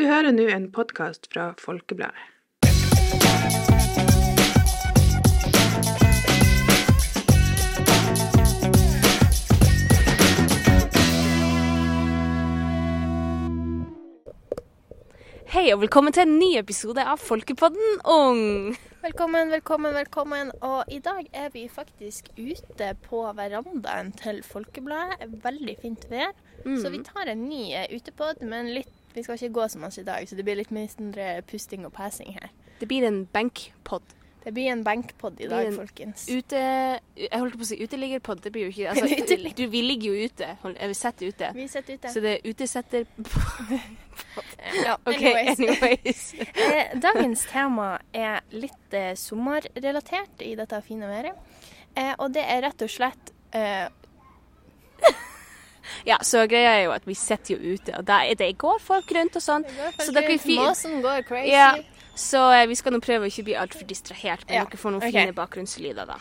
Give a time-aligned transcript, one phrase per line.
[0.00, 2.22] Du hører nå en podkast fra Folkebladet.
[15.52, 18.40] Hei og velkommen til en ny episode av Folkepodden Ung.
[19.04, 20.54] Velkommen, velkommen, velkommen.
[20.64, 25.28] Og i dag er vi faktisk ute på verandaen til Folkebladet.
[25.44, 26.32] Veldig fint vær.
[26.64, 30.00] Så vi tar en ny eh, utepod, men litt, vi skal ikke gå så masse
[30.00, 32.50] i dag, så det blir litt mindre pusting og passing her.
[32.80, 34.16] Det blir en benkpod.
[34.44, 36.24] Det blir en benkpod i dag, en folkens.
[36.32, 36.60] Ute
[37.16, 38.40] Jeg holdt på å si uteliggerpod.
[38.40, 40.48] Det blir jo ikke altså, du, Vi ligger jo ute.
[40.70, 41.50] Eller sitter ute.
[41.54, 42.12] Vi sitter ute.
[42.12, 43.04] Så det er utesetter...
[44.84, 45.58] Ja, anyways.
[45.58, 46.34] anyways.
[46.60, 51.38] Eh, Dagens tema er litt eh, sommerrelatert i dette fine været.
[51.96, 53.88] Eh, og det er rett og slett eh,
[56.06, 59.10] Ja, så greia er jo at vi sitter jo ute, og der, det går folk
[59.16, 59.64] rundt og sånn.
[60.00, 60.60] Så dere er fint.
[60.62, 61.50] Måsen går crazy.
[61.52, 61.74] Ja,
[62.16, 64.96] så eh, vi skal nå prøve å ikke bli altfor distrahert, men Ja, dere får
[64.96, 65.12] noen ok.
[65.12, 66.18] fine bakgrunnslyder, da.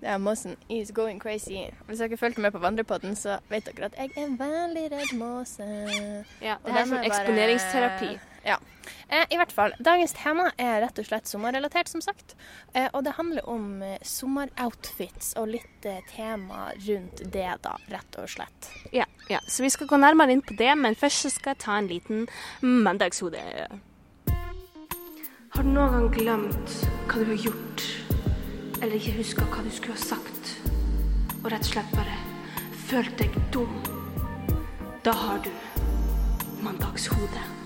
[0.00, 1.66] Ja, Måsen is going crazy.
[1.86, 5.66] Hvis dere fulgte med på vandrepodden, så vet dere at jeg er veldig redd måse.
[6.40, 8.12] Ja, Og det her er må sånn bare- eksponeringsterapi.
[8.46, 8.56] Ja.
[9.12, 9.74] Eh, I hvert fall.
[9.78, 12.32] Dagens tema er rett og slett sommerrelatert, som sagt.
[12.72, 18.16] Eh, og det handler om eh, sommeroutfits og litt eh, tema rundt det, da, rett
[18.22, 18.70] og slett.
[18.96, 21.62] Ja, ja, så vi skal gå nærmere inn på det, men først så skal jeg
[21.62, 22.26] ta en liten
[22.62, 23.42] mandagshode.
[25.50, 26.74] Har du noen gang glemt
[27.10, 27.86] hva du har gjort,
[28.80, 30.52] eller ikke huska hva du skulle ha sagt,
[31.40, 32.18] og rett og slett bare
[32.90, 33.80] følt deg dum?
[35.06, 35.50] Da har du
[36.64, 37.59] mandagshode.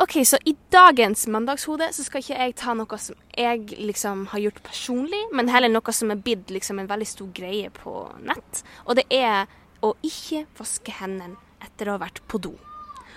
[0.00, 4.40] OK, så i dagens mandagshode så skal ikke jeg ta noe som jeg liksom har
[4.46, 7.92] gjort personlig, men heller noe som er blitt liksom en veldig stor greie på
[8.24, 8.62] nett.
[8.86, 9.50] Og det er
[9.84, 12.54] å ikke vaske hendene etter å ha vært på do.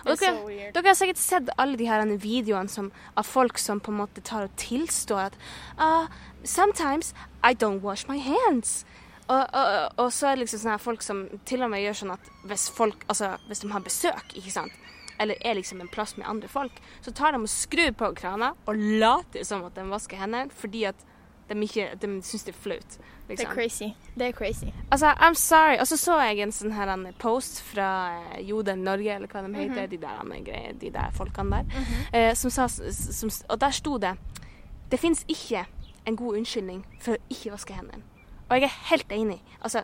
[0.03, 3.61] Og er dere, so dere har sikkert sett alle de her videoene som, av folk
[3.61, 5.39] som på en måte tar og tilstår at
[5.79, 6.11] uh,
[6.43, 8.81] Sometimes I don't wash my hands.
[9.31, 12.17] Og, og, og så er det liksom sånne folk som til og med gjør sånn
[12.17, 14.82] at hvis folk, altså hvis de har besøk, ikke sant,
[15.19, 18.53] eller er liksom en plass med andre folk, så tar de og skrur på krana
[18.65, 20.95] og later som at de vasker hendene fordi at
[21.49, 22.97] de ikke, de syns det er flaut.
[23.27, 23.49] Det Liksom.
[23.49, 23.87] er crazy.
[24.17, 24.65] Det er crazy.
[24.91, 25.77] Altså, I'm sorry.
[25.79, 27.87] Og så så jeg en sånn her en post fra
[28.35, 32.51] eh, Jodel Norge, eller hva de heter, de der, de der folkene der, eh, som
[32.51, 34.15] sa, som, og der sto det
[34.91, 35.65] Det fins ikke
[36.05, 38.03] en god unnskyldning for å ikke vaske hendene.
[38.49, 39.39] Og jeg er helt enig.
[39.61, 39.83] Altså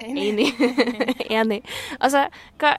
[0.00, 0.52] Enig.
[1.30, 1.62] enig.
[2.00, 2.26] Altså,
[2.58, 2.76] hva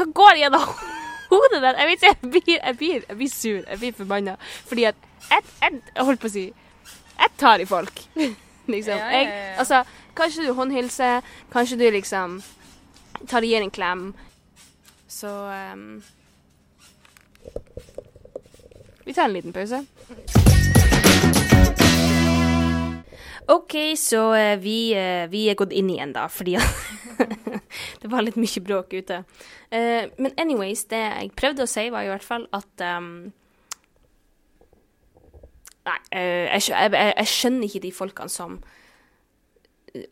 [0.00, 0.62] Hva går gjennom
[1.30, 1.76] hodet der?
[1.76, 3.58] Jeg vet ikke, jeg blir, jeg blir, jeg blir sur.
[3.68, 4.36] Jeg blir forbanna.
[4.68, 6.46] Fordi at jeg, jeg, holdt på å si
[7.20, 8.00] Jeg tar i folk.
[8.74, 8.96] liksom.
[8.96, 9.28] Jeg,
[9.60, 9.82] altså,
[10.16, 11.20] kanskje du håndhilser,
[11.52, 12.40] kanskje du liksom
[13.28, 14.06] tar og gir en klem.
[15.10, 16.00] Så um,
[19.04, 19.84] Vi tar en liten pause.
[23.50, 26.54] OK, så eh, vi, eh, vi er gått inn igjen, da, fordi
[28.02, 29.22] det var litt mye bråk ute.
[29.72, 33.30] Uh, men anyways, det jeg prøvde å si, var i hvert fall at um,
[35.80, 38.58] Nei, eh, jeg, jeg, jeg, skjønner ikke de folkene som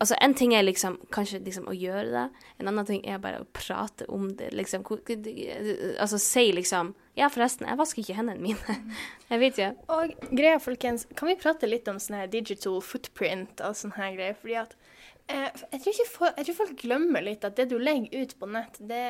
[0.02, 2.22] Altså, en ting er liksom kanskje liksom å gjøre det,
[2.58, 4.82] en annen ting er bare å prate om det, liksom.
[6.02, 8.74] Altså si liksom Ja, forresten, jeg vasker ikke hendene mine.
[9.30, 9.68] Jeg vet jo.
[9.94, 14.16] Og greia, folkens, kan vi prate litt om sånn her digital footprint og sånn her
[14.16, 14.36] greier?
[14.38, 14.74] Fordi at
[15.28, 18.78] jeg, tror folk, jeg tror folk glemmer litt at det du legger ut på nett,
[18.80, 19.02] det,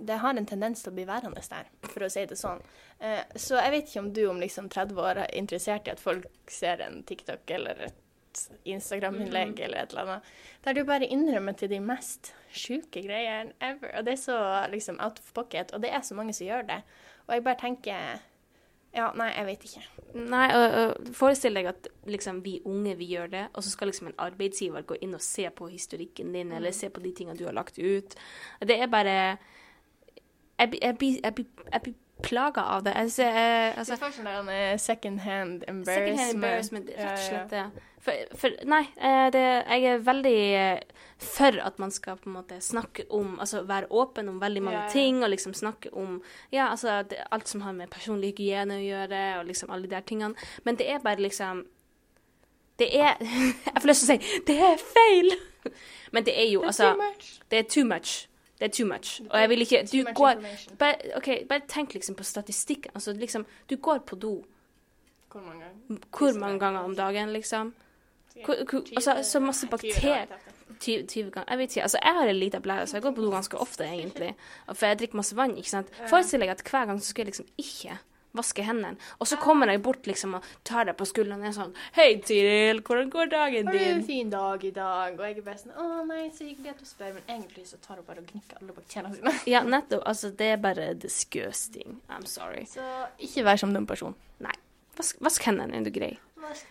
[0.00, 2.62] det har en tendens til å bli værende der, for å si det sånn.
[2.98, 6.00] Eh, så jeg vet ikke om du om liksom 30 år er interessert i at
[6.00, 7.98] folk ser en TikTok eller et
[8.70, 10.32] Instagram-innlegg eller et eller annet,
[10.64, 13.92] der du bare innrømmer til de mest sjuke greiene ever.
[13.98, 14.40] Og det er så
[14.70, 16.80] liksom out of pocket, og det er så mange som gjør det.
[17.26, 18.22] Og jeg bare tenker
[18.94, 19.82] Ja, nei, jeg vet ikke.
[20.18, 23.86] Nei, og, og forestill deg at liksom vi unge, vi gjør det, og så skal
[23.92, 27.38] liksom en arbeidsgiver gå inn og se på historikken din, eller se på de tingene
[27.38, 28.16] du har lagt ut.
[28.60, 29.36] Det er bare
[30.58, 32.92] Jeg, blir- jeg jeg jeg blir plaga av det.
[32.94, 35.86] Jeg, altså, det er først eh, second hand embarrassment.
[35.86, 37.70] Second hand embarrassment, rett og Ja, ja.
[38.00, 42.36] For, for nei, eh, det, jeg er veldig eh, for at man skal på en
[42.38, 44.92] måte snakke om Altså være åpen om veldig mange Ja, ja.
[44.94, 48.80] ting, og liksom snakke om ja, altså det, alt som har med personlig hygiene å
[48.86, 50.34] gjøre, og liksom alle de der tingene.
[50.64, 51.66] Men det er bare liksom
[52.80, 53.20] Det er
[53.66, 55.30] Jeg får lyst til å si det er feil!
[56.12, 56.94] Men det er jo altså
[57.50, 58.26] Det er too much.
[58.58, 59.20] Det er too much.
[59.30, 60.40] Og jeg vil ikke Du går
[60.78, 62.92] bare, OK, bare tenk liksom på statistikken.
[62.94, 64.32] Altså liksom Du går på do
[65.30, 66.00] Hvor mange ganger?
[66.18, 67.74] hvor mange ganger om dagen, liksom?
[68.96, 70.26] Altså, så masse bakterier
[70.80, 71.48] 20, 20 ganger.
[71.50, 71.82] Jeg vet ikke.
[71.82, 74.34] Altså, jeg har en liten blære, så jeg går på do ganske ofte, egentlig.
[74.72, 75.90] For jeg drikker masse vann, ikke sant.
[76.08, 77.98] Forestiller jeg at hver gang så skal jeg liksom ikke
[78.36, 78.96] vaske hendene.
[79.18, 82.20] Og så kommer jeg bort liksom og tar deg på skulderen og er sånn Hei,
[82.22, 83.80] Tiril, hvordan går dagen din?
[83.80, 85.18] Har du en fin dag i dag?
[85.18, 87.80] Og jeg er bare sånn Å nei, så hyggelig at du spør, men egentlig så
[87.82, 89.34] tar hun bare og gnikker alle bakteriene sine.
[89.50, 90.06] Ja, nettopp.
[90.06, 91.98] Altså, det er bare disgusting.
[92.10, 92.66] I'm sorry.
[92.70, 92.86] Så
[93.18, 94.18] ikke vær som den personen.
[94.42, 94.54] Nei.
[94.98, 96.12] Vask, vask hendene, er du grei?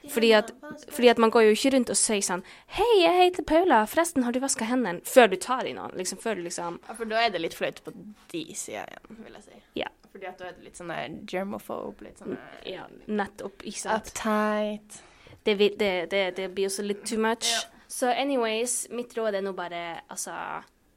[0.09, 0.51] Fordi at,
[0.89, 2.43] fordi at man går jo ikke rundt og sier sånn
[2.77, 3.83] Hei, jeg heter Paula.
[3.89, 5.01] Forresten, har du vaska hendene?
[5.07, 5.93] Før du tar i noen.
[5.99, 7.93] Liksom, før du liksom Ja, for da er det litt flaut på
[8.33, 9.61] de sida igjen, vil jeg si.
[9.81, 9.91] Ja.
[10.11, 13.61] Fordi at da er det litt sånn der germophobe, litt sånn der Ja, nettopp.
[13.63, 14.09] Ikke sant?
[14.09, 15.01] uptight.
[15.45, 17.53] Det, det, det, det blir også litt too much.
[17.89, 20.35] Så anyways, mitt råd er nå bare altså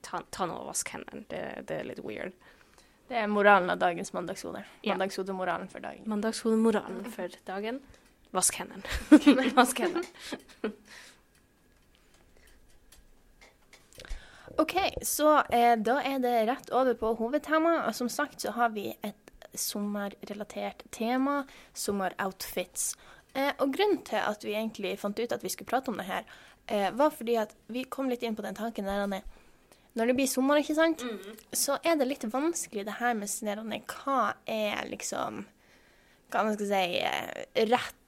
[0.02, 1.22] Ta, ta nå og vask hendene.
[1.30, 2.34] Det, er litt weird.
[3.06, 4.64] Det er moralen av dagens mandagshode.
[4.82, 4.96] Ja.
[4.96, 6.02] Mandagshodemoralen for dagen.
[6.10, 7.78] Mandagshodemoralen for dagen.
[8.32, 9.52] Vask hendene.
[9.58, 10.72] vask hendene.
[14.60, 17.86] OK, så eh, da er det rett over på hovedtemaet.
[17.88, 21.42] Og som sagt så har vi et sommerrelatert tema,
[21.76, 22.92] sommeroutfits.
[23.34, 26.08] Eh, og grunnen til at vi egentlig fant ut at vi skulle prate om det
[26.08, 26.24] her,
[26.68, 29.22] eh, var fordi at vi kom litt inn på den tanken der Anne,
[29.94, 31.02] når det blir sommer, ikke sant,
[31.52, 35.44] så er det litt vanskelig det her med sånn hva er liksom
[36.32, 38.01] Hva man skal si eh, rett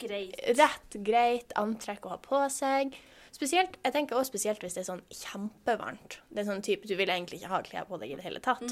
[0.00, 0.34] Greit.
[0.58, 2.96] rett, greit antrekk å ha på seg.
[3.34, 6.18] Spesielt, jeg tenker også spesielt hvis det er sånn kjempevarmt.
[6.32, 8.40] Det er sånn type du vil egentlig ikke ha klær på deg i det hele
[8.42, 8.64] tatt.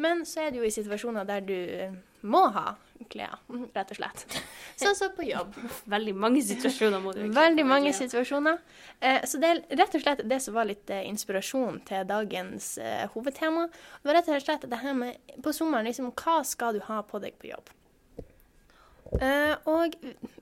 [0.00, 1.58] Men så er det jo i situasjoner der du
[2.22, 2.76] må ha
[3.10, 3.38] klær,
[3.76, 4.24] rett og slett.
[4.80, 5.56] Sånn som på jobb.
[5.94, 8.60] Veldig mange situasjoner må du ikke Veldig mange situasjoner.
[9.00, 12.72] Eh, så det er rett og slett det som var litt eh, inspirasjon til dagens
[12.80, 13.66] eh, hovedtema.
[13.72, 17.02] Det var rett og slett det her med på sommeren, liksom, hva skal du ha
[17.08, 17.72] på deg på jobb?
[19.18, 19.96] Eh, og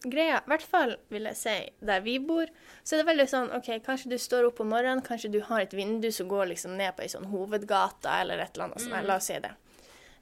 [0.05, 1.55] greia, i hvert fall vil jeg si
[1.89, 2.51] der vi bor,
[2.85, 5.65] så er det veldig sånn OK, kanskje du står opp om morgenen, kanskje du har
[5.65, 8.99] et vindu som går liksom ned på ei sånn hovedgate eller et eller annet sånt.
[9.09, 9.55] La oss si det.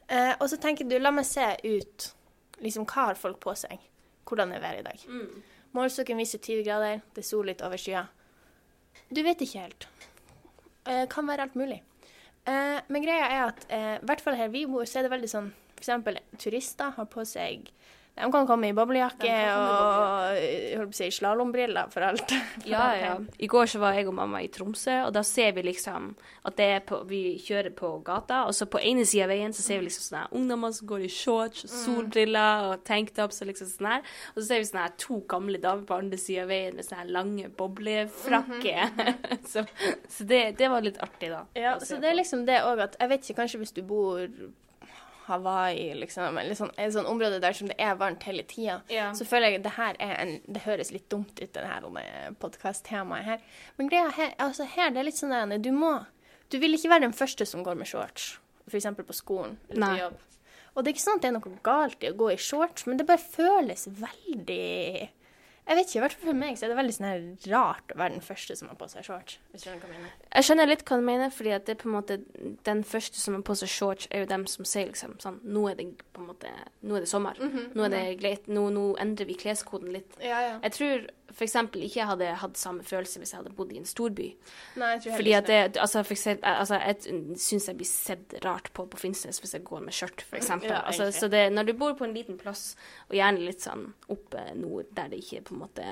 [0.06, 2.08] Uh, og så tenker du, la meg se ut.
[2.62, 3.82] Liksom, hva har folk på seg?
[4.26, 5.02] Hvordan er været i dag?
[5.74, 8.06] Målstokken viser 20 grader, det er sol litt over skya.
[9.10, 9.88] Du vet ikke helt.
[10.86, 11.82] Uh, kan være alt mulig.
[12.46, 15.34] Uh, men greia er at i hvert fall her vi bor, så er det veldig
[15.34, 17.66] sånn eksempel turister har på seg
[18.16, 22.32] De kan komme i boblejakke og si slalåmbriller for alt.
[22.62, 23.10] For Ja, alt ja.
[23.44, 26.14] I går så var jeg og mamma i Tromsø, og da ser vi liksom
[26.48, 29.62] at det på, vi kjører på gata, og så på ene sida av veien så
[29.64, 33.70] ser vi liksom sånne ungdommer som går i shorts, og solbriller og tanktops og liksom
[33.74, 34.10] sånn her.
[34.34, 36.86] Og så ser vi sånne her to gamle damer på andre sida av veien med
[36.88, 38.94] sånne her lange boblefrakker.
[39.52, 39.66] så
[40.08, 41.44] så det, det var litt artig, da.
[41.58, 44.22] Ja, så det er liksom det òg at Jeg vet ikke, kanskje hvis du bor
[45.26, 49.08] Hawaii, liksom, eller sånn, et sånt område der som det er varmt hele tida, Ja.
[49.12, 51.82] så føler jeg at det her er en Det høres litt dumt ut, det her
[52.40, 53.40] podkast-temaet her.
[53.78, 56.06] Men greia her, altså her, det er litt sånn der Du må
[56.50, 58.38] Du vil ikke være den første som går med shorts,
[58.70, 58.86] f.eks.
[58.96, 60.16] på skolen eller på jobb.
[60.76, 62.86] Og det er ikke sånn at det er noe galt i å gå i shorts,
[62.86, 65.08] men det bare føles veldig
[65.66, 67.98] Jeg vet ikke, i hvert fall for meg så er det veldig sånn rart å
[67.98, 69.38] være den første som har på seg shorts.
[69.50, 70.12] Hvis du skjønner hva jeg mener.
[70.36, 72.18] Jeg skjønner litt hva du mener, fordi at det er på en måte
[72.68, 75.64] den første som har på seg shorts, er jo dem som sier liksom sånn Nå
[75.72, 76.52] er det på en måte
[76.86, 77.40] Nå er det sommer.
[77.74, 78.46] Nå er det greit.
[78.46, 80.14] Nå, nå endrer vi kleskoden litt.
[80.22, 80.54] Ja, ja.
[80.62, 81.56] Jeg tror f.eks.
[81.76, 84.30] ikke hadde hatt samme følelse hvis jeg hadde bodd i en storby.
[84.80, 88.36] Nei, jeg tror Fordi at det, altså, for eksempel, altså Jeg syns jeg blir sett
[88.44, 90.52] rart på på Finnsnes hvis jeg går med skjørt, f.eks.
[90.64, 92.70] Ja, altså, så det, når du bor på en liten plass,
[93.10, 95.86] og gjerne litt sånn oppe nord, der det ikke på en måte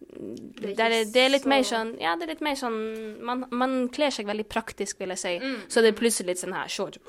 [0.00, 2.76] Det er det, det er litt mer sånn Ja, det er litt mer sånn
[3.24, 5.36] Man, man kler seg veldig praktisk, vil jeg si.
[5.40, 5.62] Mm.
[5.68, 7.00] Så det er plutselig litt sånn her short.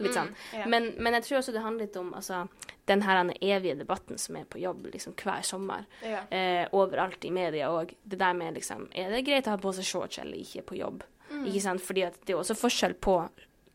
[0.00, 0.30] Litt sånn.
[0.56, 0.66] ja.
[0.70, 2.42] Men, men jeg tror også det handler litt om altså,
[2.88, 5.84] den her evige debatten som er på jobb liksom hver sommer.
[6.02, 6.22] Ja.
[6.32, 7.94] Eh, overalt i media òg.
[8.02, 10.80] Det der med liksom Er det greit å ha på seg shorts eller ikke på
[10.80, 11.04] jobb?
[11.30, 11.44] Mm.
[11.46, 11.84] Ikke sant?
[11.84, 13.20] Fordi det er også forskjell på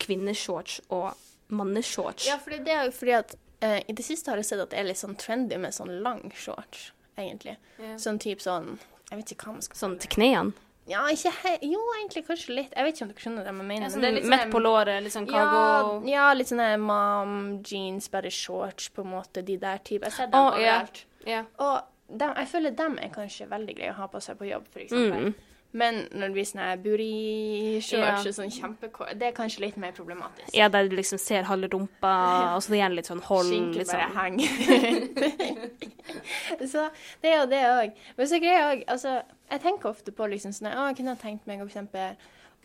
[0.01, 1.13] kvinneshorts og
[1.55, 2.27] manneshorts.
[2.27, 4.73] Ja, fordi det er jo fordi at eh, i det siste har jeg sett at
[4.73, 7.55] det er litt sånn trendy med sånn lang shorts, egentlig.
[7.79, 7.95] Ja.
[8.01, 10.64] Sånn type sånn Jeg vet ikke hva man skal Sånn til knærne.
[10.87, 12.73] Ja, ikke he Jo, egentlig kanskje litt.
[12.75, 13.81] Jeg vet ikke om dere skjønner det jeg mener.
[13.87, 16.07] Ja, sånn det er litt Midt sånn- på låret, litt sånn cargo.
[16.07, 19.43] ja, litt sånne mom jeans, bare shorts, på en måte.
[19.45, 20.03] De der type.
[20.05, 21.01] Jeg ser dem oh, overalt.
[21.01, 21.05] overalt.
[21.25, 21.45] Yeah.
[21.57, 21.81] Og
[22.19, 24.79] dem, jeg føler dem er kanskje veldig greie å ha på seg på jobb, for
[24.79, 25.31] eksempel.
[25.31, 25.35] Mm.
[25.75, 28.13] Men når det blir sånn booty-shorts Ja.
[28.29, 30.53] og sånn kjempekort, det er kanskje litt mer problematisk.
[30.55, 32.13] ja, der du liksom ser halve rumpa,
[32.55, 33.49] og så igjen litt sånn hold.
[33.51, 34.15] Skinke Litt bare sånn.
[34.15, 35.65] henger.
[36.71, 36.85] så
[37.21, 37.99] det er jo det òg.
[38.17, 39.15] Men så greier jeg òg Altså,
[39.51, 42.15] jeg tenker ofte på liksom sånn Å, jeg kunne ha tenkt meg å eksempel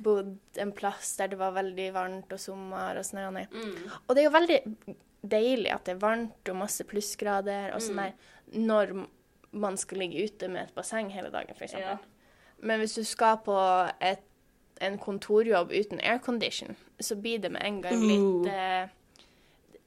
[0.00, 3.26] bodd en plass der det var veldig varmt og sommer og sånn.
[3.52, 3.74] Mm.
[4.06, 4.60] Og det er jo veldig
[5.28, 8.04] deilig at det er varmt og masse plussgrader og sånn Mm.
[8.06, 8.94] der når
[9.52, 11.98] man skal ligge ute med et basseng hele dagen, eksempel.
[11.98, 11.98] Ja.
[12.62, 13.56] Men hvis du skal på
[14.00, 14.22] et,
[14.80, 18.88] en kontorjobb uten aircondition, så blir det med en gang litt eh,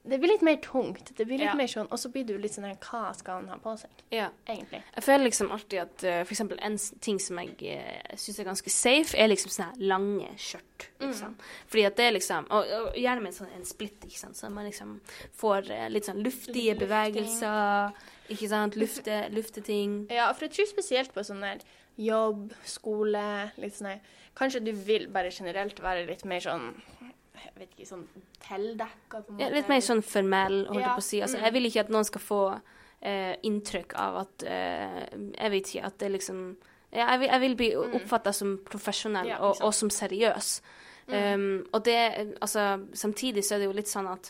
[0.03, 1.13] Det blir litt mer tungt.
[1.15, 1.53] Det blir litt Ja.
[1.55, 3.89] mer sånn, Og så blir du litt sånn her Hva skal han ha på seg,
[4.11, 4.29] Ja.
[4.47, 4.81] egentlig?
[4.95, 8.43] Jeg føler liksom alltid at uh, for eksempel en ting som jeg uh, syns er
[8.49, 10.89] ganske safe, er liksom sånne her lange skjørt.
[10.99, 11.37] Liksom.
[11.67, 14.35] Fordi at det er liksom Og, og gjerne med en sånn en splitt, ikke sant,
[14.35, 14.99] så man liksom
[15.39, 16.79] får uh, litt sånn luftige Lufting.
[16.83, 17.93] bevegelser.
[18.29, 18.75] Ikke sant?
[18.75, 20.07] Lufte, lufte ting.
[20.11, 21.63] Ja, for jeg tror spesielt på sånn der
[21.99, 23.25] jobb, skole,
[23.61, 23.99] litt sånn
[24.37, 26.71] Kanskje du vil bare generelt være litt mer sånn
[27.37, 28.05] Jeg vet ikke, sånn
[28.43, 31.21] tildekka, Ja, litt mer sånn formell, holdt jeg Ja, på å si.
[31.21, 31.45] Altså, mm.
[31.47, 32.43] jeg vil ikke at noen skal få
[33.01, 35.01] eh, inntrykk av at eh,
[35.35, 36.45] Jeg vet ikke, at det liksom
[36.93, 39.31] ja, jeg, vil, jeg vil bli oppfatta som profesjonell Mm.
[39.31, 39.55] Ja, og.
[39.57, 39.65] Mm.
[39.65, 40.49] og som seriøs.
[41.07, 44.29] Um, og det Altså, samtidig så er det jo litt sånn at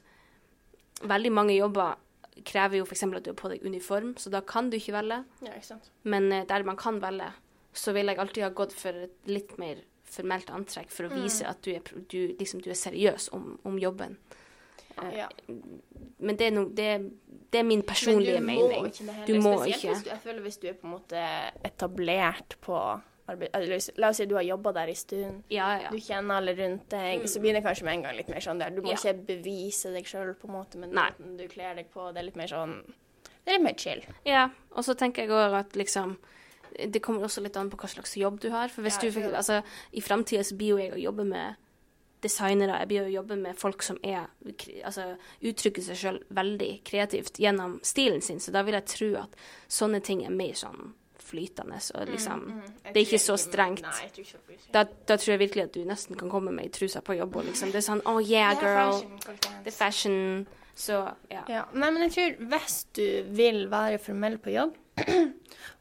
[1.03, 1.99] veldig mange jobber
[2.45, 3.03] krever jo f.eks.
[3.03, 5.19] at du har på deg uniform, så da kan du ikke velge.
[5.45, 5.91] Ja, ikke sant.
[6.03, 7.29] Men eh, der man kan velge,
[7.73, 9.81] så vil jeg alltid ha gått for et litt mer
[10.13, 11.23] formelt antrekk for å Mm.
[11.23, 14.17] vise at du er, du, liksom, du er seriøs om, om jobben.
[15.01, 15.27] Eh, Ja.
[16.19, 16.89] Men det er, no, det,
[17.51, 18.55] det er min personlige Men
[19.25, 19.73] du må mening.
[19.73, 19.97] ikke Spesielt.
[19.97, 21.23] Hvis du, jeg føler hvis du er på en måte
[21.65, 22.77] etablert på
[23.27, 23.49] arbeid...
[23.57, 25.43] Eller, la oss si du har jobba der en stund.
[25.53, 25.89] Ja, ja.
[25.93, 28.59] Du kjenner alle rundt deg, så blir det kanskje med en gang litt mer sånn
[28.61, 28.73] der.
[28.75, 31.09] Du må ikke bevise deg sjøl på en måte, men Nei.
[31.39, 32.77] du kler deg på, det er litt mer sånn
[33.43, 34.03] Det er litt mer chill.
[34.29, 34.49] ja.
[34.75, 36.17] Og så tenker jeg òg at liksom
[36.93, 38.69] Det kommer også litt an på hva slags jobb du har.
[38.73, 39.61] For hvis Ja, du, altså,
[39.91, 41.55] I framtida så blir jo jeg å jobbe med
[42.23, 42.79] designere.
[42.79, 44.27] Jeg blir å jobbe med folk som er
[44.83, 48.39] altså, uttrykker seg sjøl veldig kreativt gjennom stilen sin.
[48.39, 49.35] Så da vil jeg tro at
[49.67, 51.79] sånne ting er mer sånn flytende.
[51.95, 52.45] Og liksom
[52.83, 53.85] Det er ikke så strengt.
[53.85, 54.39] Nei, ikke
[54.73, 57.35] da, da tror jeg virkelig at du nesten kan komme med i trusa på jobb.
[57.41, 59.01] Og liksom, det er sånn Oh yeah, girl.
[59.63, 60.45] Det er fashion.
[60.75, 61.43] Så ja.
[61.49, 61.65] Ja.
[61.73, 63.05] Nei, men jeg tror hvis du
[63.37, 64.77] vil være formell på jobb,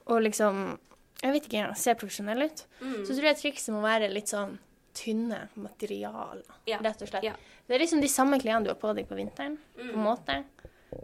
[0.06, 0.78] og liksom
[1.22, 3.04] Jeg vet ikke, ser profesjonell ut, Mm.
[3.06, 4.56] så tror jeg trikset må være litt sånn
[4.92, 6.78] tynne materialer, Ja.
[6.82, 7.22] rett og slett.
[7.22, 7.34] Ja.
[7.68, 10.44] Det er liksom de samme klærne du har på deg på vinteren, på en måte,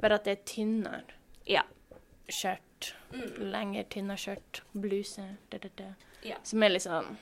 [0.03, 1.05] bare at det er tynnere
[1.47, 1.63] Ja.
[2.29, 2.95] skjørt,
[3.39, 5.95] lenger tynnere skjørt, bluse, det, det.
[6.25, 6.37] Ja.
[6.43, 7.17] Som er litt sånn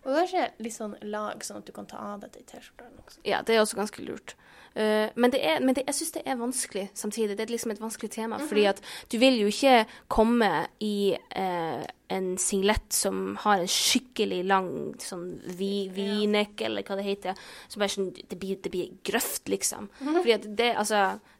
[0.00, 3.20] Og kanskje litt sånn lag, sånn at du kan ta av deg til T-skjortene også.
[3.28, 4.36] Ja, det er også ganske lurt.
[4.70, 7.36] Uh, men det er, men det, jeg syns det er vanskelig samtidig.
[7.36, 8.38] Det er liksom et vanskelig tema.
[8.40, 8.80] Fordi at
[9.12, 10.50] du vil jo ikke komme
[10.86, 14.70] i uh, en singlet som har en skikkelig lang
[15.02, 15.26] sånn
[15.58, 17.32] vi, V-neck, eller hva det heter.
[17.68, 19.90] Som bare sånn Det blir, det blir grøft, liksom.
[20.00, 20.98] Fordi at det, altså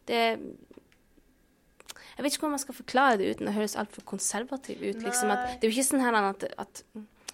[0.08, 5.00] Det Jeg vet ikke hvordan man skal forklare det uten å høres altfor konservativ ut.
[5.06, 5.32] liksom.
[5.32, 6.74] At, det er jo ikke sånn her at, at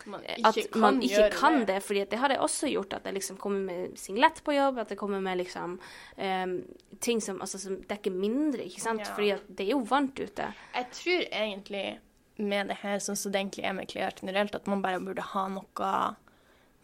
[0.06, 1.82] Man at man ikke kan det.
[1.82, 2.92] fordi at det har jeg også gjort.
[2.92, 5.78] At jeg liksom kommer med singlet på jobb, at jeg kommer med liksom
[6.16, 6.56] um,
[7.00, 9.00] ting som, altså, som dekker mindre, ikke sant.
[9.00, 9.14] Ja.
[9.14, 10.52] Fordi det er jo varmt ute.
[10.74, 11.98] Jeg tror egentlig
[12.36, 15.22] med det her, sånn som det egentlig er med klær generelt, at man bare burde
[15.22, 15.92] ha noe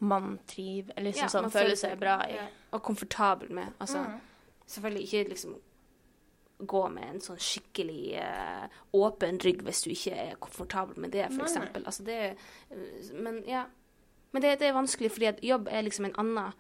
[0.02, 2.34] man triver Eller liksom Ja, sånn føler seg bra i.
[2.34, 3.72] ja, Og komfortabel med.
[3.78, 4.20] Altså, Mm.
[4.66, 5.54] Selvfølgelig ikke liksom
[6.66, 11.26] gå med en sånn skikkelig eh, åpen rygg hvis du ikke er komfortabel med det,
[11.30, 11.84] eksempel.
[11.86, 12.36] Altså det
[13.14, 13.64] Men ja.
[14.32, 16.52] Men det, det er vanskelig, fordi at jobb er liksom en annen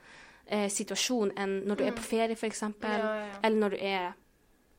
[0.46, 2.90] eh, situasjon enn når du er på ferie, for eksempel.
[2.90, 3.06] Mm.
[3.06, 3.38] Ja, ja.
[3.42, 4.12] Eller når du er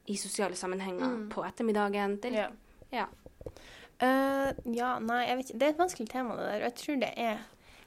[0.05, 1.29] i sosiale sammenhenger Mm.
[1.29, 2.19] på ettermiddagen.
[2.21, 2.49] Det Ja.
[2.91, 3.05] ja.
[3.99, 5.59] Eh, ja, nei, jeg vet ikke.
[5.59, 6.55] Det er et vanskelig tema, det der.
[6.55, 7.37] Og jeg tror det er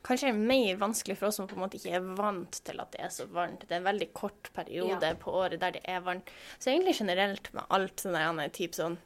[0.07, 3.01] kanskje mer vanskelig for oss som på en måte ikke er vant til at det
[3.05, 3.65] er så varmt.
[3.67, 5.15] Det er en veldig kort periode Ja.
[5.19, 6.31] på året der det er varmt.
[6.59, 8.99] Så egentlig generelt med alt sånn der, type sånn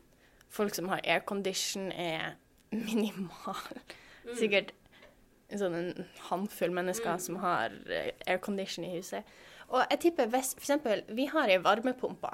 [0.51, 2.33] Folk som har aircondition, er
[2.75, 3.77] minimal.
[4.27, 4.35] Mm.
[4.35, 4.73] Sikkert
[5.55, 9.25] sånn en håndfull mennesker som har eh, aircondition i huset.
[9.71, 12.33] Og jeg tipper hvis eksempel, vi har ei varmepumpe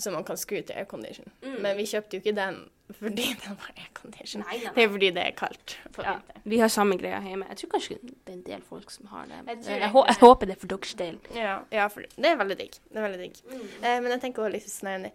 [0.00, 1.30] som man kan skru til aircondition.
[1.60, 2.62] Men vi kjøpte jo ikke den
[2.98, 4.42] fordi den var aircondition.
[4.42, 4.48] Mm.
[4.48, 4.74] Nei, nei, nei.
[4.74, 6.16] Det er fordi det er kaldt på ja.
[6.16, 6.42] vinteren.
[6.52, 7.46] Vi har samme greia hjemme.
[7.52, 9.38] Jeg tror kanskje det er en del folk som har det.
[9.46, 11.20] Jeg Jeg, jeg håper det er for deres del.
[11.36, 12.80] Ja, ja, for det er veldig digg.
[12.90, 13.40] Det er veldig digg.
[13.46, 13.64] Mm.
[13.78, 15.08] Eh, men jeg tenker også litt sånn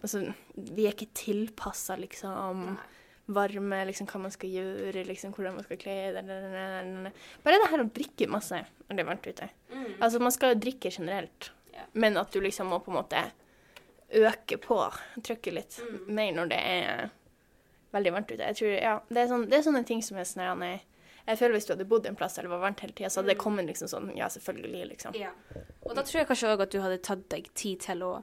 [0.00, 2.76] altså, Vi er ikke tilpassa liksom
[3.26, 5.96] varme, liksom hva man skal gjøre, liksom hvordan man skal kle.
[7.42, 9.48] Bare det her å drikke masse når det er varmt ute.
[9.98, 11.84] Altså, man skal jo drikke generelt, Ja.
[11.92, 13.24] men at du liksom må på en måte
[14.14, 14.80] øke på,
[15.22, 16.14] trykket litt Mm.
[16.14, 17.10] mer når det er
[17.92, 18.42] veldig varmt ute.
[18.44, 20.80] Jeg tror, ja, det er, sånne, det er sånne ting som er sånn jeg,
[21.26, 23.18] Jeg føler hvis du hadde bodd en plass der det var varmt hele tida, så
[23.20, 25.14] hadde det kommet liksom sånn Ja, selvfølgelig, liksom.
[25.18, 25.30] Ja.
[25.82, 28.22] Og da tror jeg kanskje òg at du hadde tatt deg tid til å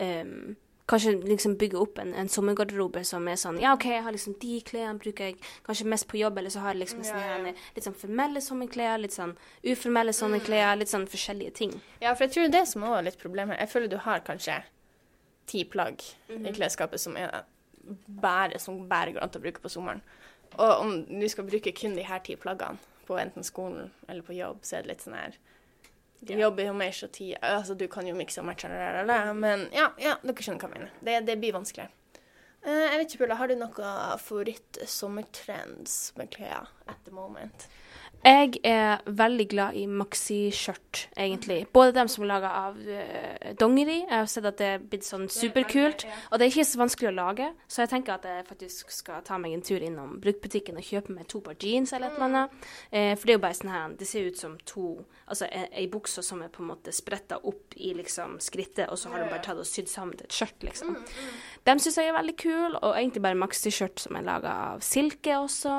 [0.00, 4.12] um, Kanskje liksom bygge opp en, en sommergarderobe som er sånn Ja, OK, jeg har
[4.12, 7.16] liksom de klærne bruker jeg kanskje mest på jobb, eller så har jeg liksom Ja,
[7.18, 7.38] ja.
[7.42, 9.32] her, litt sånn formelle sommerklær, litt sånn
[9.64, 11.72] uformelle sommerklær, litt sånn forskjellige ting.
[12.02, 13.58] Ja, for jeg tror det som også er litt problemet.
[13.58, 14.60] Jeg føler du har kanskje
[15.46, 16.46] ti plagg Mhm.
[16.48, 17.44] i klesskapet som er
[18.08, 20.00] bare, som bare går an til å bruke på sommeren.
[20.58, 24.34] Og om du skal bruke kun de her ti plaggene på enten skolen eller på
[24.36, 25.32] jobb, så er det litt sånn her
[26.26, 26.36] Ja.
[26.38, 28.68] jobber jo mer så tid Altså, du kan jo mikse og matche,
[29.34, 30.90] men ja, ja, dere skjønner hva jeg mener.
[31.02, 31.90] Det, det blir vanskeligere.
[32.64, 37.66] Eh, jeg vet ikke, Pula, har du noe favoritt-sommertrends med klær at the moment?
[38.24, 41.66] Jeg er veldig glad i maxi-skjørt, egentlig.
[41.74, 43.98] Både dem som er laga av uh, dongeri.
[44.00, 46.06] Jeg har sett at det er blitt sånn superkult.
[46.30, 49.24] Og det er ikke så vanskelig å lage, så jeg tenker at jeg faktisk skal
[49.26, 52.30] ta meg en tur innom bruktbutikken og kjøpe meg to par jeans eller et eller
[52.30, 52.56] annet.
[52.94, 54.86] Uh, for det er jo bare sånn her Det ser ut som to
[55.24, 58.98] Altså ei, ei bukse som er på en måte spretta opp i liksom skrittet, og
[59.00, 60.98] så har du bare tatt og sydd sammen til et skjørt, liksom.
[61.64, 65.38] Dem syns jeg er veldig kule, og egentlig bare maxi-skjørt som er laga av silke
[65.40, 65.72] også,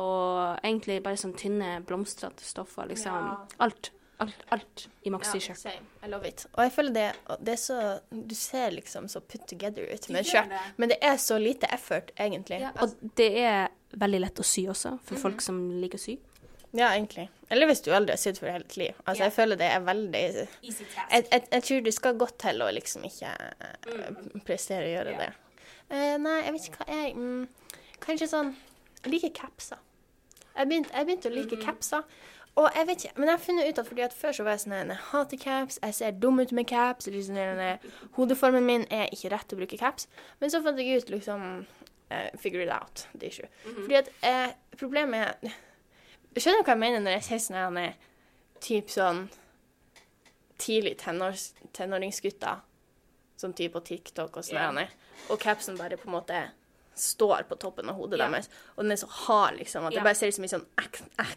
[0.00, 3.12] og egentlig bare sånn tynne, blomstrete stoffer, liksom.
[3.12, 3.46] Ja.
[3.66, 3.92] Alt.
[4.18, 5.58] Alt, alt i maxi-skjørt.
[5.60, 5.82] same.
[6.00, 6.46] I love it.
[6.54, 7.08] Og jeg føler det,
[7.44, 11.18] det er så Du ser liksom så put together ut med skjørt, men det er
[11.20, 12.62] så lite effort, egentlig.
[12.64, 16.16] Ja, og det er veldig lett å sy også, for folk som liker å sy.
[16.76, 17.28] Ja, egentlig.
[17.48, 18.96] Eller hvis du aldri har sydd for hele ditt liv.
[19.04, 19.28] Altså, yeah.
[19.28, 23.06] jeg føler det er veldig jeg, jeg, jeg tror det skal godt til å liksom
[23.06, 23.32] ikke
[23.86, 24.40] mm.
[24.48, 25.28] prestere å gjøre det.
[25.92, 27.42] Uh, nei, jeg vet ikke hva jeg mm,
[28.02, 28.48] Kanskje sånn
[29.04, 29.78] Jeg liker capser.
[30.56, 32.02] Jeg begynte, jeg begynte å like capser.
[32.56, 34.54] Og jeg vet ikke, men jeg har funnet ut at fordi at før så var
[34.56, 37.08] jeg sånn Jeg hater caps, jeg ser dum ut med caps.
[37.12, 37.74] Liksom, denne
[38.16, 40.08] hodeformen min er ikke rett til å bruke caps.
[40.40, 43.48] Men så fant jeg ut liksom uh, Figure it out, the issue.
[43.66, 45.56] Fordi at uh, problemet er
[46.36, 47.92] Skjønner du hva jeg mener når jeg sier sånn han er
[48.60, 49.22] typ sånn
[50.60, 51.46] tidlig tenårs,
[51.76, 52.60] tenåringsgutter,
[53.40, 54.92] sånn type på TikTok og sånn er,
[55.32, 56.42] og capsen bare på en måte
[56.98, 58.28] står på toppen av hodet Ja.
[58.28, 59.98] deres, og den er så hard liksom, at Ja.
[60.00, 61.36] det bare ser ut som en sånn ek, ek,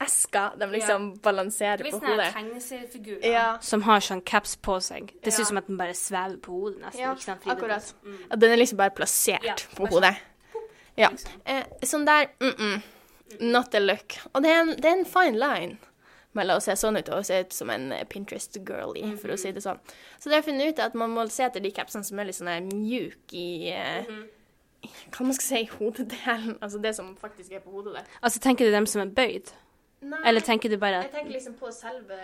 [0.00, 2.32] esker de liksom balanserer på hodet.
[2.34, 3.58] tegneseriefigurer Ja.
[3.60, 5.12] som har sånn caps på seg.
[5.22, 5.42] Det ser Ja.
[5.42, 7.00] ut som at den bare svever på hodet, nesten.
[7.00, 7.42] Ja, ikke sant?
[7.46, 7.94] akkurat.
[8.04, 8.14] Mm.
[8.14, 8.32] akkurat.
[8.32, 10.16] At den er liksom bare plassert Ja, på hodet.
[10.96, 11.08] Ja.
[11.10, 11.30] liksom.
[11.46, 12.82] Eh, sånn der, mm -mm.
[13.40, 14.14] Not a look.
[14.34, 15.78] Og det er, en, det er en fine line
[16.34, 19.38] mellom å se sånn ut og å se ut som en eh, Pinterest-girlie, for å
[19.38, 19.78] si det sånn.
[20.20, 22.24] Så det har jeg funnet ut at man må se etter de capsene som er
[22.24, 24.04] litt sånn mjuke mjuk i eh,
[24.82, 26.56] Hva man skal si hodedelen.
[26.60, 28.16] Altså det som faktisk er på hodet der.
[28.22, 29.52] Altså, tenker du dem som er bøyd?
[30.02, 32.18] Nei, Eller tenker du bare jeg tenker liksom på selve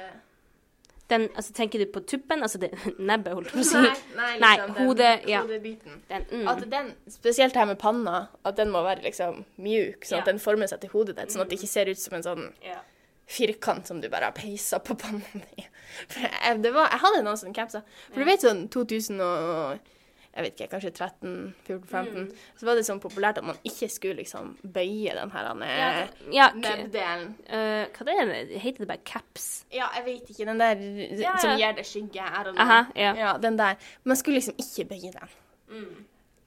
[1.09, 2.42] den, altså, Tenker du på tuppen?
[2.42, 3.81] Altså det, nebbet, holdt jeg på å si.
[3.81, 5.40] Nei, nei, Nei, liksom den hodet, ja.
[5.40, 6.03] hodebiten.
[6.11, 6.49] Den, mm.
[6.53, 10.42] At den, spesielt her med panna, at den må være liksom mjuk, sånn at den
[10.42, 12.83] former seg til hodet ditt, sånn at det ikke ser ut som en sånn ja.
[13.31, 15.64] firkant som du bare har peisa på panna di.
[16.12, 17.87] For jeg, det var, jeg hadde noen sånne capser.
[18.11, 19.94] For du vet sånn 2000 og
[20.38, 21.31] jeg vet ikke, kanskje 13,
[21.66, 22.27] 14, 15,
[22.61, 25.88] så var det sånn populært at man ikke skulle liksom bøye den her Ja,
[26.31, 27.33] ja, nebbdelen.
[27.48, 29.48] eh, hva det er Heter det bare caps?
[29.74, 30.85] Ja, jeg vet ikke, den der
[31.18, 32.22] Ja, som gir deg skygge.
[32.55, 33.14] Aha, ja.
[33.18, 33.74] Ja, den der.
[34.05, 35.35] Man skulle liksom ikke bøye den.
[35.68, 36.05] Mm.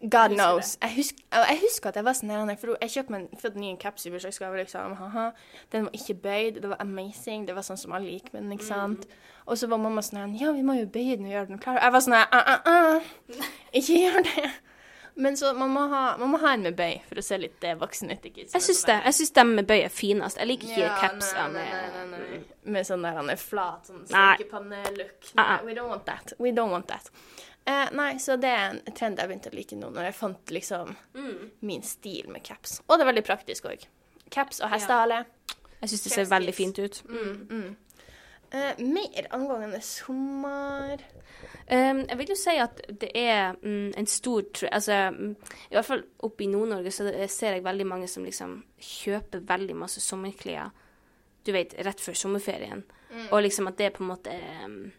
[0.10, 0.78] God knows.
[0.82, 3.76] Jeg husker, jeg husker at jeg var sånn her, for jeg kjøpte meg en, ny
[3.82, 4.96] caps i bursdagsgave, liksom.
[4.98, 5.28] Haha.
[5.74, 8.56] Den var ikke bøyd, det var amazing, det var sånn som alle gikk med den,
[8.58, 9.06] ikke sant.
[9.46, 11.62] Og så var mamma sånn her, ja, vi må jo bøye den og gjøre den
[11.62, 11.78] klar.
[11.82, 13.16] Jeg var sånn her, ah, ah, ah.
[13.78, 14.50] ikke gjør det.
[15.22, 17.58] Men så man må, ha, man må ha en med bøy for å se litt
[17.62, 18.28] det voksen ut?
[18.32, 18.96] Jeg syns det.
[19.10, 20.40] Jeg syns dem med bøy er finest.
[20.40, 22.40] Jeg liker ikke Ja, caps nei, med nei, nei, nei.
[22.78, 24.30] Med sånn der han er flat, sånn Nei.
[24.40, 25.34] stekepanne-look.
[25.34, 25.66] Uh -uh.
[25.68, 26.34] We don't want that.
[26.40, 27.12] We don't want that.
[27.66, 30.54] Eh, nei, så det er en trend jeg begynte å like nå, når jeg fant
[30.54, 30.96] liksom
[31.68, 32.80] min stil med caps.
[32.88, 33.86] Og det er veldig praktisk òg.
[34.34, 35.24] Caps og hestehale.
[35.82, 37.02] Jeg syns det ser veldig fint ut.
[37.10, 37.70] Mm, mm.
[38.52, 41.04] Eh, mer angående sommer
[41.72, 45.36] Um, jeg vil jo si at det er mm, en stor Altså, mm,
[45.72, 49.78] i hvert fall oppe i Nord-Norge så ser jeg veldig mange som liksom kjøper veldig
[49.80, 50.74] masse sommerklær.
[51.46, 52.84] Du vet, rett før sommerferien.
[53.32, 54.92] Og liksom at det på en måte um,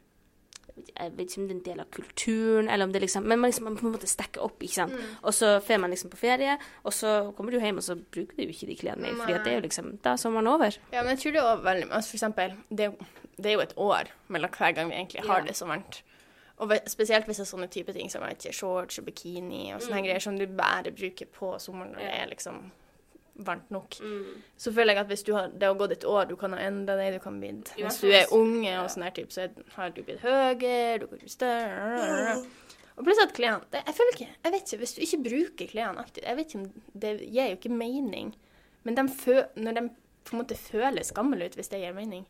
[0.77, 3.39] Jeg vet ikke om det er en del av kulturen, eller om det liksom Men
[3.41, 4.95] man liksom man på en måte stikker opp, ikke sant.
[5.23, 8.37] Og så får man liksom på ferie, og så kommer du hjem, og så bruker
[8.37, 10.79] du jo ikke de klærne mer, fordi det er jo liksom Da er sommeren over.
[10.93, 12.91] Ja, men jeg tror det er veldig altså For eksempel, det,
[13.37, 15.45] det er jo et år mellom hver gang vi egentlig har Ja.
[15.47, 16.03] det så varmt.
[16.59, 20.03] Og spesielt hvis det er sånne type ting som vet shorts og bikini og sånne
[20.05, 22.23] greier som du bare bruker på sommeren når det Mm.
[22.23, 22.71] Er liksom
[23.35, 23.97] varmt nok.
[24.61, 26.61] Så føler jeg at hvis du har, det har gått et år, du kan ha
[26.67, 29.49] enda deg, du kan bli I Hvis du er unge og sånn her type, så
[29.77, 32.37] har du blitt høyere, du kan bli større
[32.93, 36.05] Og plutselig at klærne Jeg føler ikke Jeg vet ikke, hvis du ikke bruker klærne
[36.05, 36.69] aktivt Jeg vet ikke om
[37.07, 38.35] Det gir jo ikke mening.
[38.83, 39.89] Men de fø, når de
[40.23, 42.27] på en måte føles gamle ut, hvis det gir mening.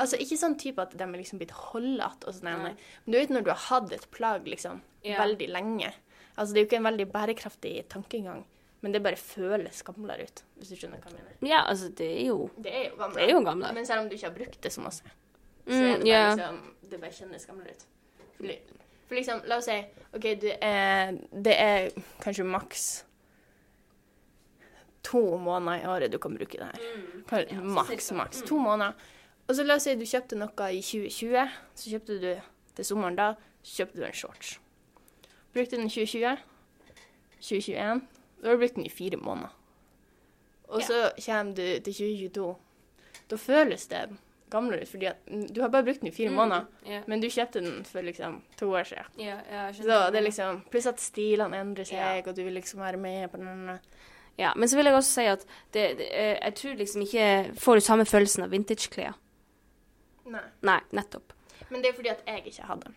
[0.00, 2.50] Altså ikke sånn type at de er liksom blitt holdete og sånn.
[2.64, 5.20] Men du vet når du har hatt et plagg liksom yeah.
[5.20, 5.92] veldig lenge.
[6.34, 8.44] Altså det er jo ikke en veldig bærekraftig tankegang,
[8.82, 11.34] men det bare føles gamlere ut, hvis du skjønner hva jeg mener.
[11.50, 13.14] Ja, altså, det er jo Det er jo gamle.
[13.20, 13.74] Det er jo gamlere.
[13.74, 15.02] Men selv om du ikke har brukt det så masse,
[15.66, 16.36] så Mm, er det bare yeah.
[16.36, 17.84] liksom Det bare kjennes gamlere ut.
[18.36, 18.46] For,
[19.08, 19.76] for liksom, la oss si
[20.16, 21.12] OK, du er,
[21.44, 21.90] det er
[22.24, 23.04] kanskje maks
[25.02, 26.80] to måneder i året du kan bruke det her.
[27.28, 28.42] Kan- Maks, maks.
[28.42, 28.92] To måneder.
[29.48, 32.40] Og så la oss si du kjøpte noe i 2020, så kjøpte du
[32.76, 34.58] til sommeren da, så kjøpte du en shorts.
[35.54, 36.36] Brukte den i 2020,
[37.40, 38.02] 2021,
[38.40, 39.54] da har du brukt den i fire måneder.
[40.70, 42.50] Og så kommer du til 2022.
[43.30, 44.04] Da føles det
[44.50, 47.02] gamlere, fordi at mm, du har bare brukt den i fire måneder, yeah.
[47.06, 49.04] men du kjøpte den for liksom to år siden.
[49.20, 52.80] Yeah, yeah, Så det er liksom, Pluss at stilene endrer seg, og du vil liksom
[52.80, 53.78] være med på den
[54.38, 57.52] Ja, men så vil jeg også si at det, det, eh, jeg tror liksom ikke
[57.60, 59.18] får du samme følelsen av vintage-klær.
[60.30, 60.46] Nei.
[60.62, 61.34] Nei, nettopp.
[61.68, 62.94] Men det er fordi at jeg ikke hadde den.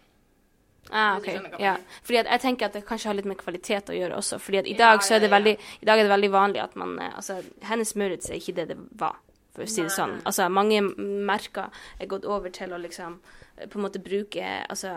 [0.91, 1.29] Ah, Hvis ok.
[1.31, 1.75] skjønner hva jeg Ja.
[2.03, 4.39] Fordi jeg tenker at det kanskje har litt med kvalitet å gjøre også.
[4.39, 5.37] Fordi i dag så er det ja, ja.
[5.37, 8.55] veldig, i dag er det veldig vanlig at man eh, Altså, Hennes Maurits er ikke
[8.55, 9.15] det det var,
[9.55, 9.95] for å si det Nei.
[9.95, 10.17] sånn.
[10.25, 13.19] Altså, mange merker er gått over til å liksom
[13.57, 14.91] eh, på en måte bruke Altså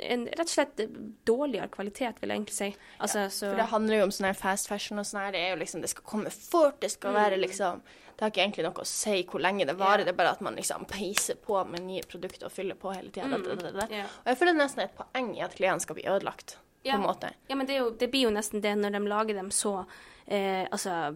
[0.00, 0.80] en, rett og slett
[1.26, 2.68] dårligere kvalitet, vil jeg egentlig si.
[3.00, 5.32] Altså, så For det handler jo om sånn her fast fashion og sånn her.
[5.34, 7.80] Det er jo liksom, det skal komme fort, det skal være liksom
[8.16, 10.04] Det har ikke egentlig noe å si hvor lenge det varer, yeah.
[10.06, 13.10] det er bare at man liksom peiser på med nye produkter og fyller på hele
[13.10, 13.88] tida.
[13.90, 14.04] Ja.
[14.22, 16.88] Og jeg føler det nesten er et poeng i at klærne skal bli ødelagt, på
[16.88, 16.94] Ja.
[16.94, 17.32] en måte.
[17.48, 19.86] Ja, men det, jo, det blir jo nesten det når de lager dem så
[20.26, 21.14] eh, altså,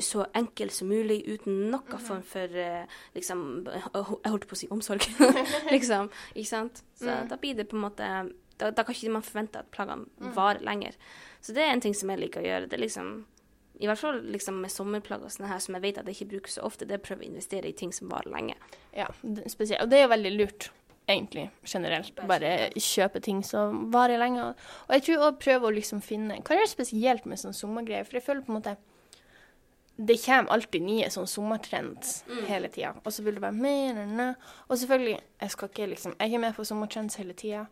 [0.00, 1.98] så enkelt som mulig, uten noe -hmm.
[2.00, 5.00] form for eh, liksom Jeg holdt på å si omsorg.
[5.70, 6.10] liksom.
[6.34, 6.82] Ikke sant?
[6.94, 7.28] Så Mm.
[7.28, 10.34] da blir det på en måte da, da kan ikke man forvente at plaggene Mm.
[10.34, 10.92] varer lenger.
[11.40, 12.68] Så det er en ting som jeg liker å gjøre.
[12.68, 13.24] Det er liksom
[13.82, 16.30] i hvert fall liksom med sommerplagg og sånne her som jeg vet at jeg ikke
[16.36, 18.54] bruker så ofte, det er å prøve å investere i ting som varer lenge.
[18.94, 19.82] Ja, det- spesielt.
[19.82, 20.70] Og det er jo veldig lurt,
[21.08, 22.14] egentlig, generelt.
[22.30, 24.54] Bare kjøpe ting som varer lenge.
[24.88, 28.06] Og jeg tror også prøve å liksom finne Hva er det spesielt med sånne sommergreier?
[28.06, 28.76] For jeg føler på en måte
[29.98, 32.94] det kommer alltid nye sånn sommertrends hele tida.
[33.04, 34.36] Og så vil det være mer.
[34.70, 37.66] Og selvfølgelig, jeg skal ikke liksom Jeg er med på sommertrends hele tida.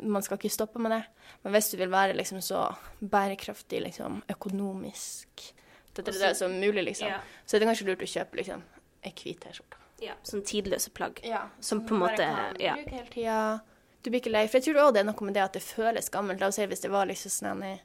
[0.00, 1.02] Man skal ikke stoppe med det.
[1.42, 2.66] Men hvis du vil være liksom så
[3.00, 5.52] bærekraftig, liksom økonomisk
[5.96, 7.20] det, det, det, som mulig, liksom, Ja.
[7.46, 8.62] så er det kanskje lurt å kjøpe liksom
[9.02, 9.78] ei hvit T-skjorte.
[10.04, 11.20] Ja, sånn tidløse plagg.
[11.24, 12.26] Ja, Som på en måte
[12.60, 12.74] Ja.
[12.74, 13.60] Bruke hele tida.
[14.02, 14.46] Du blir ikke lei.
[14.46, 16.40] For jeg tror òg det er noe med det at det føles gammelt.
[16.40, 17.80] La oss si hvis det var liksom sånn en,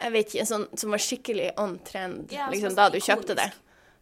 [0.00, 2.98] Jeg vet ikke, en sånn som var skikkelig on trend Ja, liksom, da sånn du
[2.98, 3.52] kjøpte det.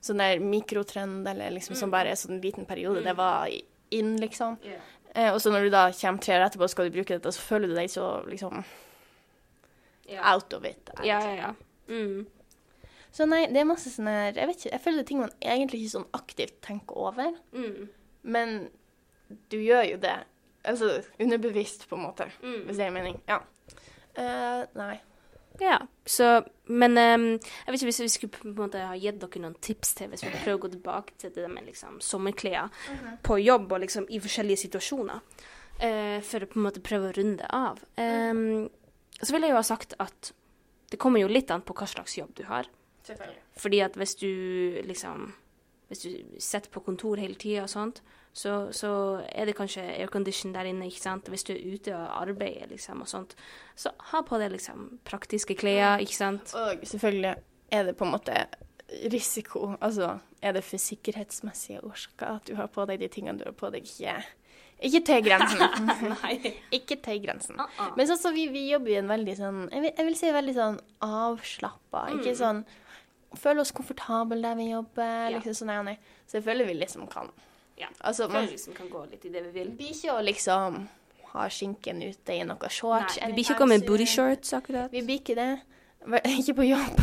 [0.01, 3.05] Sånn der mikrotrend eller liksom som bare er sånn liten periode.
[3.05, 3.51] Det var
[3.91, 4.57] inn, liksom.
[5.14, 7.33] Eh, og så når du da kommer tre år etterpå og skal du bruke dette,
[7.35, 8.62] så føler du deg så liksom
[10.11, 10.90] Ja, out of it.
[11.05, 11.35] ja, ja.
[11.35, 11.55] ja.
[11.90, 12.27] Mm.
[13.11, 15.23] Så nei, det er masse sånn her Jeg vet ikke, jeg føler det er ting
[15.25, 17.33] man egentlig ikke sånn aktivt tenker over.
[17.51, 17.88] Mm.
[18.23, 18.59] Men
[19.51, 20.16] du gjør jo det.
[20.70, 22.27] Altså underbevisst, på en måte.
[22.42, 22.66] Mm.
[22.68, 23.20] Hvis det gir mening.
[23.31, 23.40] Ja.
[24.14, 24.94] Eh, nei.
[25.61, 25.77] Ja,
[26.09, 29.42] så Men um, jeg vet ikke hvis vi skulle på en måte ha gitt dere
[29.42, 32.70] noen tips til hvis vi prøver å gå tilbake til det med liksom sommerklær
[33.27, 35.25] på jobb og liksom i forskjellige situasjoner,
[35.81, 37.79] Uh, for å på en måte prøve å runde av.
[37.96, 38.66] Um,
[39.16, 40.29] så vil jeg jo ha sagt at
[40.92, 42.68] det kommer jo litt an på hva slags jobb du har.
[43.07, 43.40] Selvfølgelig.
[43.62, 44.31] Fordi at hvis du
[44.85, 45.31] liksom
[45.90, 47.96] Hvis du sitter på kontor hele tida og sånt,
[48.33, 48.90] så, så
[49.27, 51.29] er det kanskje aircondition der inne, ikke sant.
[51.29, 53.35] Hvis du er ute og arbeider liksom og sånt,
[53.75, 56.55] så ha på deg liksom praktiske klær, ikke sant.
[56.55, 57.35] Og selvfølgelig
[57.75, 58.45] er det på en måte
[59.11, 59.75] risiko.
[59.81, 63.57] Altså, er det for sikkerhetsmessige årsaker at du har på deg de tingene du har
[63.57, 63.87] på deg?
[63.87, 64.14] Ikke,
[64.81, 66.14] ikke til grensen.
[66.79, 67.59] Ikke til grensen.
[67.61, 67.90] Uh-uh.
[67.99, 70.31] Men sånn som vi, vi jobber i en veldig sånn Jeg vil, jeg vil si
[70.33, 72.07] veldig sånn avslappa.
[72.09, 72.21] Mm.
[72.21, 72.62] Ikke sånn
[73.38, 75.29] Føle oss komfortable der vi jobber.
[75.31, 75.37] Ja.
[75.37, 75.93] liksom sånn.
[76.27, 77.29] Så føler vi liksom kan.
[77.81, 77.88] Ja.
[78.05, 79.71] Altså, Man liksom kan gå litt i det vi vil.
[79.79, 80.81] blir ikke å liksom
[81.33, 83.16] ha skinken ute i noe shorts.
[83.21, 84.90] Nei, vi blir ikke gå med booty shorts, akkurat.
[84.93, 85.51] Vi blir ikke det.
[86.40, 86.97] Ikke på jobb.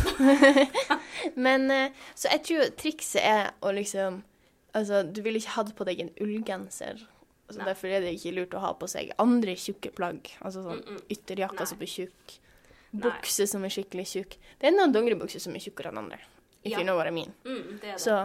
[1.45, 4.23] Men eh, Så jeg tror trikset er å liksom
[4.77, 6.99] Altså, du ville ikke hatt på deg en ullgenser.
[7.49, 7.65] Så Nei.
[7.65, 10.27] derfor er det ikke lurt å ha på seg andre tjukke plagg.
[10.45, 10.99] Altså sånn Mm-mm.
[11.15, 12.35] ytterjakke som er tjukk.
[12.93, 14.35] Bukse som er skikkelig tjukk.
[14.61, 16.19] Det er noen dongeribukser som er tjukkere enn andre.
[16.61, 16.85] Ikke Ja.
[16.91, 17.33] noe av what min.
[17.47, 18.01] Mm, det er det.
[18.05, 18.19] Så,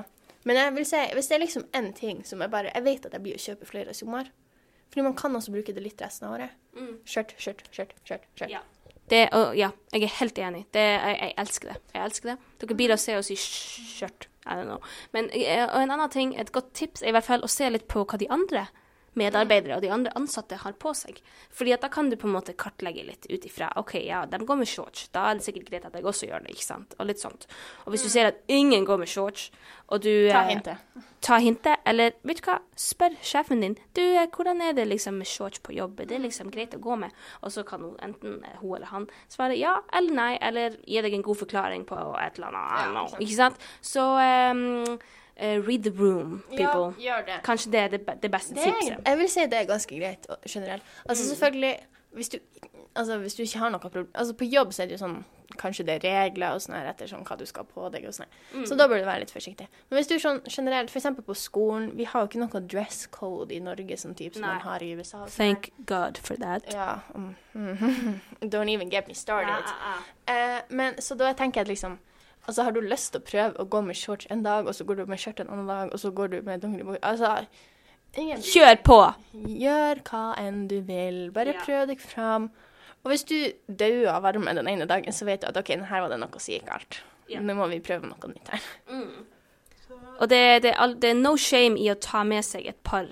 [0.49, 3.07] men jeg vil si, hvis det er liksom en ting som jeg bare Jeg vet
[3.07, 4.31] at jeg blir å kjøpe flere i sommer.
[4.93, 6.57] Fordi man kan også bruke det litt resten av året.
[6.77, 6.99] Mm.
[7.09, 8.27] Skjørt, skjørt, skjørt, skjørt.
[8.37, 8.51] skjørt.
[8.53, 8.61] Ja.
[9.09, 10.67] Det, og, ja, jeg er helt enig.
[10.73, 11.79] Det, jeg, jeg elsker det.
[11.95, 12.37] Jeg elsker det.
[12.61, 14.29] Dere blir å se oss i skjørt.
[14.43, 14.83] I don't know.
[15.15, 17.69] Men eh, og en annen ting, et godt tips er i hvert fall å se
[17.71, 18.67] litt på hva de andre
[19.19, 21.19] medarbeidere og de andre ansatte har på seg.
[21.53, 24.41] Fordi at da kan du på en måte kartlegge litt ut ifra OK, ja, de
[24.49, 25.09] går med shorts.
[25.13, 26.97] Da er det sikkert greit at jeg også gjør det, ikke sant?
[26.99, 27.47] Og litt sånt.
[27.85, 29.51] Og hvis du ser at ingen går med shorts,
[29.93, 31.03] og du Ta eh, hintet.
[31.21, 35.19] ta hintet, eller vet du hva, spør sjefen din du, eh, hvordan er det liksom
[35.21, 37.13] med shorts på jobb, Det er liksom greit å gå med?
[37.43, 41.03] Og så kan hun, enten eh, hun eller han svare ja eller nei, eller gi
[41.05, 43.61] deg en god forklaring på et eller annet, Ja, ikke sant?
[43.85, 44.99] Så um,
[45.37, 46.93] eh, read the room, people.
[46.99, 47.41] Ja, gjør det.
[47.45, 48.99] Kanskje det er det, det beste Det tipset.
[49.07, 50.83] jeg vil si det er ganske greit generelt.
[51.09, 51.77] Altså selvfølgelig,
[52.13, 52.39] hvis du,
[52.95, 55.23] altså, hvis du ikke har noe problem Altså, på jobb så er det jo sånn
[55.61, 58.15] Kanskje det er regler og sånn her etter sånn hva du skal på deg og
[58.17, 58.31] sånn.
[58.55, 58.63] Mm.
[58.71, 59.67] Så da bør du være litt forsiktig.
[59.91, 61.11] Men hvis du sånn generelt, f.eks.
[61.27, 64.55] på skolen Vi har jo ikke noe dress code i Norge sånn type som Nei.
[64.55, 65.27] man har i USA.
[65.27, 65.35] sånn.
[65.37, 66.65] Thank God for that.
[66.73, 67.01] Ja.
[67.13, 67.35] mm.
[68.55, 69.69] Don't even get me started.
[70.25, 71.99] Eh, men så da tenker jeg at liksom
[72.49, 74.85] Altså, har du lyst til å prøve å gå med shorts en dag, og så
[74.85, 77.47] går du med skjørt en annen dag, og så går du med dongeribukse Altså
[78.19, 78.99] ingen Kjør på!
[79.63, 81.31] Gjør hva enn du vil.
[81.33, 81.61] Bare Ja.
[81.65, 82.51] prøv deg fram.
[83.05, 83.37] Og hvis du
[83.69, 86.39] dauer av varme den ene dagen, så vet du at OK, her var det noe
[86.39, 87.01] som gikk galt.
[87.31, 87.41] Ja.
[87.41, 88.61] Nå må vi prøve noe nytt her.
[90.21, 93.07] Og det, det, det er no shame i å ta med seg et par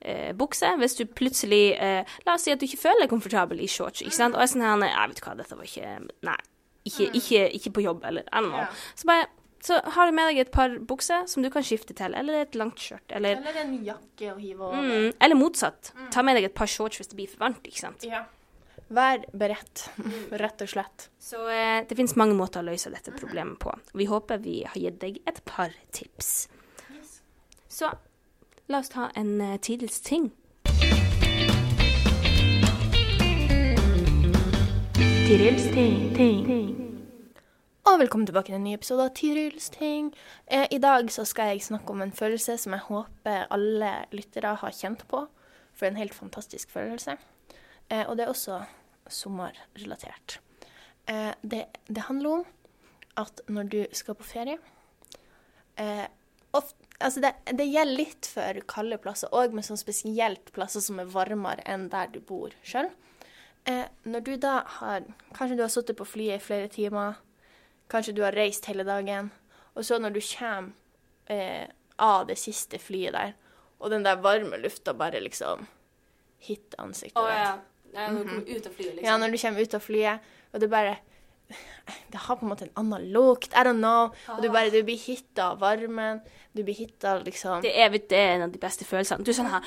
[0.00, 3.60] eh, bukser hvis du plutselig eh, La oss si at du ikke føler deg komfortabel
[3.60, 4.02] i shorts.
[4.02, 4.34] ikke sant?
[4.34, 5.94] Og jeg er sånn her Nei, vet du hva, dette var ikke
[6.26, 6.36] Nei.
[6.90, 8.64] Ikke, ikke, ikke på jobb, eller I don't know.
[8.66, 8.94] Ja.
[8.98, 9.28] Så bare
[9.60, 12.54] så har du med deg et par bukser som du kan skifte til, eller et
[12.56, 14.80] langt skjørt, eller Eller en jakke å hive over.
[14.80, 15.90] mm, Eller motsatt.
[16.10, 18.06] Ta med deg et par shorts hvis det blir for varmt, ikke sant.
[18.08, 18.22] Ja.
[18.88, 19.84] Vær beredt,
[20.42, 21.10] rett og slett.
[21.20, 23.74] Så eh, det finnes mange måter å løse dette problemet på.
[23.92, 26.48] Vi håper vi har gitt deg et par tips.
[27.68, 27.92] Så
[28.70, 30.30] la oss ta en uh, tidligst ting.
[35.30, 36.08] Tirils ting.
[37.86, 40.08] Og velkommen tilbake til en ny episode av Tirils ting.
[40.50, 44.56] Eh, I dag så skal jeg snakke om en følelse som jeg håper alle lyttere
[44.58, 45.20] har kjent på.
[45.70, 47.14] For en helt fantastisk følelse.
[47.86, 48.56] Eh, og det er også
[49.06, 50.40] sommerrelatert.
[51.06, 52.42] Eh, det, det handler om
[53.22, 54.58] at når du skal på ferie
[56.50, 60.98] ofte, altså det, det gjelder litt for kalde plasser, og med sånn spesielt plasser som
[60.98, 62.90] er varmere enn der du bor sjøl.
[62.90, 63.09] Eh,
[64.04, 65.04] når du da har
[65.36, 67.18] Kanskje du har sittet på flyet i flere timer.
[67.90, 69.30] Kanskje du har reist hele dagen.
[69.74, 70.72] Og så når du kommer
[71.30, 71.66] eh,
[72.00, 73.34] av det siste flyet der,
[73.80, 75.66] og den der varme lufta bare liksom
[76.44, 77.68] hit ansiktet ditt.
[77.94, 79.06] Ja, når du kommer ut av flyet, liksom.
[79.06, 80.96] Ja, når du kommer ut av flyet, og det bare
[82.12, 83.50] Det har på en måte en annen lukt.
[83.58, 84.12] I don't know.
[84.36, 86.20] Og du bare du blir hitta av varmen.
[86.54, 89.24] Du blir hitta liksom Det er, det er en av de beste følelsene.
[89.26, 89.66] Du er sånn her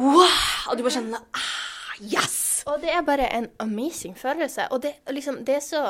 [0.00, 0.26] Wow!
[0.70, 2.49] Og du bare kjenner ah, Yes!
[2.66, 4.68] Og det er bare en amazing følelse.
[4.70, 5.82] Og det, liksom, det er så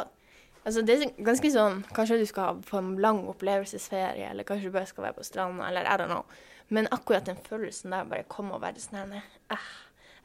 [0.61, 4.75] Altså, det er ganske sånn Kanskje du skal på en lang opplevelsesferie, eller kanskje du
[4.75, 6.27] bare skal være på stranda, eller I don't know.
[6.69, 9.71] Men akkurat den følelsen der bare komme og være sånn eh,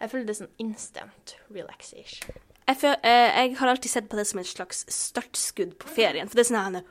[0.01, 2.35] Jeg føler det er sånn instant relaxation.
[2.67, 6.27] Jeg, føler, eh, jeg har alltid sett på det som et slags startskudd på ferien.
[6.27, 6.81] For det er sånn her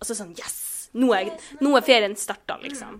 [0.00, 0.71] Og så sånn Yes!
[0.92, 1.30] Nå er,
[1.64, 2.98] nå er ferien starta, liksom.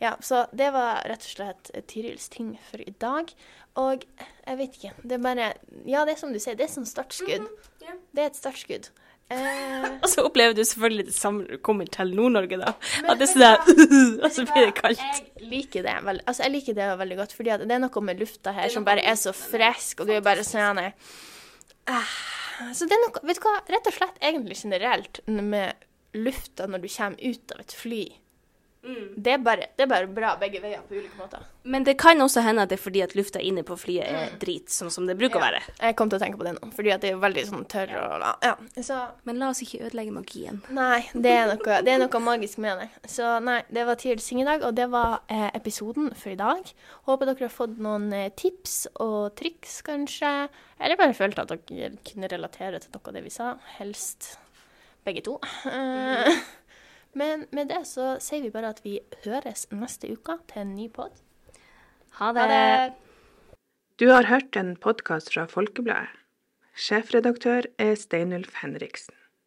[0.00, 3.34] Ja, så det var rett og slett Tirils ting for i dag.
[3.78, 4.94] Og jeg vet ikke.
[5.04, 5.50] Det er bare
[5.86, 7.44] Ja, det er som du sier, det er som startskudd.
[7.84, 8.88] Det er et startskudd.
[9.28, 12.72] Eh, Og så opplever du selvfølgelig det samme når du kommer til Nord-Norge, da.
[13.04, 13.58] At det er sånn der
[14.24, 15.02] Og så blir det kaldt.
[15.04, 18.22] Jeg liker det veldig, altså jeg liker det veldig godt, fordi det er noe med
[18.24, 22.16] lufta her som bare er så frisk, og du er bare sånn eh,
[22.72, 26.84] Så det er noe Vet du hva, rett og slett egentlig generelt med lufta når
[26.84, 28.02] du kommer ut av et fly.
[29.16, 31.42] Det, er bare, det er bare bra begge veier på ulike måter.
[31.68, 34.36] Men det kan også hende at det er fordi at lufta inne på flyet er
[34.40, 35.60] drit, sånn som det bruker å være.
[35.82, 38.24] Jeg kom til å tenke på det nå, fordi det er veldig sånn tørr og
[38.46, 38.54] Ja.
[38.78, 40.62] Så Men la oss ikke ødelegge magien.
[40.72, 42.88] Nei, det er noe, det er noe magisk med det.
[43.10, 46.70] Så nei, det var Sing i dag, og det var eh, episoden for i dag.
[47.10, 50.48] Håper dere har fått noen eh, tips og triks, kanskje.
[50.80, 53.56] Eller bare følte at dere kunne relatere til noe av det vi sa.
[53.76, 54.38] Helst
[55.06, 55.38] begge to.
[55.68, 56.30] Eh,
[57.20, 60.88] men med det så sier vi bare at vi høres neste uke til en ny
[60.92, 61.14] pod.
[62.18, 62.48] Ha Ha det.
[62.50, 63.58] det!
[63.98, 66.10] Du har hørt en podkast fra Folkebladet.
[66.78, 69.14] Sjefredaktør er Steinulf Henriksen.